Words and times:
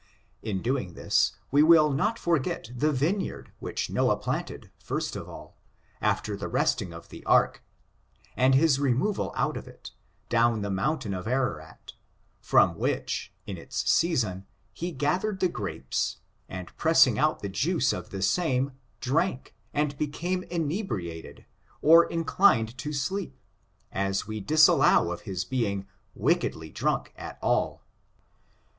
In 0.41 0.63
doing 0.63 0.95
this, 0.95 1.33
we 1.51 1.61
will 1.61 1.91
not 1.91 2.17
forget 2.17 2.71
the 2.75 2.91
vineyard, 2.91 3.51
which 3.59 3.91
Noah 3.91 4.17
planted 4.17 4.71
first 4.79 5.15
of 5.15 5.29
all, 5.29 5.55
after 6.01 6.35
the 6.35 6.47
resting 6.47 6.91
of 6.91 7.09
the 7.09 7.23
ark, 7.27 7.63
and 8.35 8.55
his 8.55 8.79
removal 8.79 9.31
out 9.35 9.57
of 9.57 9.67
it, 9.67 9.91
down 10.27 10.63
the 10.63 10.71
mountain 10.71 11.13
Ararat, 11.13 11.93
from 12.41 12.79
which, 12.79 13.31
in 13.45 13.59
its 13.59 13.91
season, 13.91 14.47
he 14.73 14.91
gathered 14.91 15.39
the 15.39 15.47
grapes, 15.47 16.17
and 16.49 16.75
pressing 16.77 17.19
out 17.19 17.41
the 17.43 17.47
juice 17.47 17.93
of 17.93 18.09
the 18.09 18.23
same, 18.23 18.71
drank, 19.01 19.53
and 19.71 19.99
became 19.99 20.41
inebriated, 20.49 21.45
or 21.83 22.05
inclined 22.07 22.75
to 22.79 22.91
sleep— 22.91 23.37
as 23.91 24.25
we 24.25 24.39
disallow 24.39 25.11
of 25.11 25.21
his 25.29 25.45
being 25.45 25.85
wicked 26.15 26.55
ly 26.55 26.69
drunk 26.69 27.13
at 27.15 27.37
all. 27.43 27.83